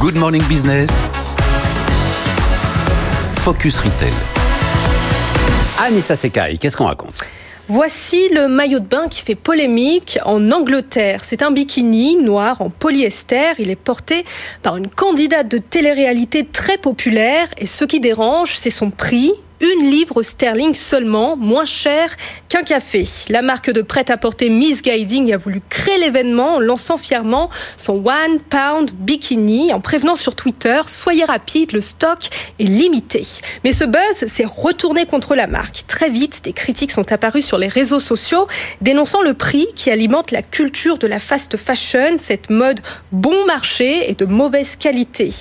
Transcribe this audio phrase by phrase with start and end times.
[0.00, 0.88] Good Morning Business.
[3.40, 4.14] Focus Retail.
[5.78, 7.22] Anissa Sekai, qu'est-ce qu'on raconte?
[7.68, 11.20] Voici le maillot de bain qui fait polémique en Angleterre.
[11.22, 13.52] C'est un bikini noir en polyester.
[13.58, 14.24] Il est porté
[14.62, 17.48] par une candidate de télé-réalité très populaire.
[17.58, 22.16] Et ce qui dérange, c'est son prix une livre sterling seulement, moins cher
[22.48, 23.04] qu'un café.
[23.28, 28.40] La marque de prêt-à-porter Miss Guiding a voulu créer l'événement en lançant fièrement son One
[28.48, 32.18] Pound Bikini en prévenant sur Twitter Soyez rapide, le stock
[32.58, 33.26] est limité.
[33.64, 35.84] Mais ce buzz s'est retourné contre la marque.
[35.86, 38.46] Très vite, des critiques sont apparues sur les réseaux sociaux
[38.80, 42.80] dénonçant le prix qui alimente la culture de la fast fashion, cette mode
[43.12, 45.32] bon marché et de mauvaise qualité.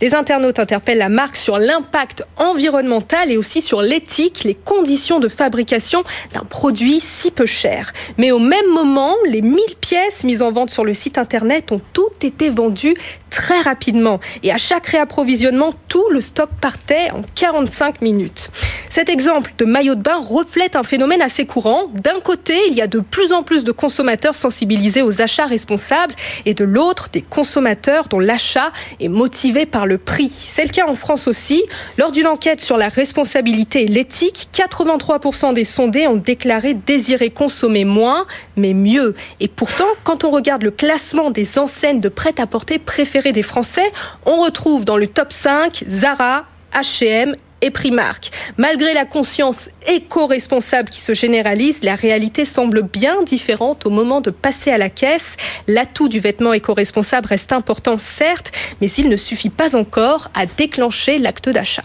[0.00, 5.28] Les internautes interpellent la marque sur l'impact environnemental et aussi sur l'éthique, les conditions de
[5.28, 7.92] fabrication d'un produit si peu cher.
[8.16, 11.80] Mais au même moment, les 1000 pièces mises en vente sur le site internet ont
[11.92, 12.94] toutes été vendues
[13.36, 14.18] très rapidement.
[14.42, 18.50] Et à chaque réapprovisionnement, tout le stock partait en 45 minutes.
[18.88, 21.90] Cet exemple de maillot de bain reflète un phénomène assez courant.
[22.02, 26.14] D'un côté, il y a de plus en plus de consommateurs sensibilisés aux achats responsables
[26.46, 30.32] et de l'autre, des consommateurs dont l'achat est motivé par le prix.
[30.34, 31.62] C'est le cas en France aussi.
[31.98, 37.84] Lors d'une enquête sur la responsabilité et l'éthique, 83% des sondés ont déclaré désirer consommer
[37.84, 39.14] moins, mais mieux.
[39.40, 43.90] Et pourtant, quand on regarde le classement des enseignes de prêt-à-porter préférées des Français,
[44.24, 48.30] on retrouve dans le top 5 Zara, H&M et Primark.
[48.58, 54.30] Malgré la conscience éco-responsable qui se généralise, la réalité semble bien différente au moment de
[54.30, 55.36] passer à la caisse.
[55.66, 61.18] L'atout du vêtement éco-responsable reste important, certes, mais il ne suffit pas encore à déclencher
[61.18, 61.82] l'acte d'achat.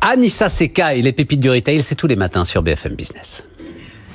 [0.00, 3.46] Anissa Seka et les pépites du retail, c'est tous les matins sur BFM Business.